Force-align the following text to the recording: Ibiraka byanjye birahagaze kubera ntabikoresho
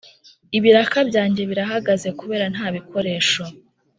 Ibiraka 0.57 0.99
byanjye 1.09 1.41
birahagaze 1.49 2.07
kubera 2.19 2.45
ntabikoresho 2.53 3.43